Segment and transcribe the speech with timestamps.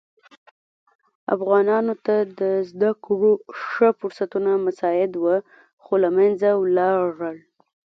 [1.35, 3.31] افغانانو ته د زده کړو
[3.63, 5.37] ښه فرصتونه مساعد وه
[5.83, 7.37] خو له منځه ولاړل.